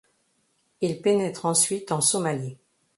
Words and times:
Il 0.81 0.99
pénètre 0.99 1.45
ensuite 1.45 1.91
en 1.91 2.01
Somalie. 2.01 2.57